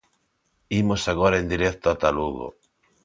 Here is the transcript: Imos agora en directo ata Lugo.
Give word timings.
Imos 0.81 1.01
agora 1.13 1.35
en 1.41 1.47
directo 1.53 1.85
ata 1.89 2.09
Lugo. 2.17 2.47